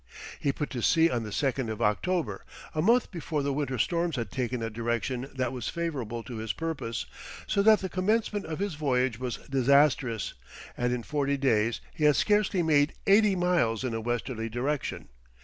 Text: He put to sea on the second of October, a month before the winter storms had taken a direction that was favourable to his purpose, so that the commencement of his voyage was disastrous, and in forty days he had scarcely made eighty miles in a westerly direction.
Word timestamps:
He 0.39 0.51
put 0.51 0.71
to 0.71 0.81
sea 0.81 1.11
on 1.11 1.21
the 1.21 1.31
second 1.31 1.69
of 1.69 1.79
October, 1.79 2.43
a 2.73 2.81
month 2.81 3.11
before 3.11 3.43
the 3.43 3.53
winter 3.53 3.77
storms 3.77 4.15
had 4.15 4.31
taken 4.31 4.63
a 4.63 4.69
direction 4.71 5.29
that 5.35 5.53
was 5.53 5.69
favourable 5.69 6.23
to 6.23 6.37
his 6.37 6.53
purpose, 6.53 7.05
so 7.45 7.61
that 7.61 7.81
the 7.81 7.87
commencement 7.87 8.47
of 8.47 8.57
his 8.57 8.73
voyage 8.73 9.19
was 9.19 9.37
disastrous, 9.47 10.33
and 10.75 10.91
in 10.91 11.03
forty 11.03 11.37
days 11.37 11.81
he 11.93 12.05
had 12.05 12.15
scarcely 12.15 12.63
made 12.63 12.95
eighty 13.05 13.35
miles 13.35 13.83
in 13.83 13.93
a 13.93 14.01
westerly 14.01 14.49
direction. 14.49 15.07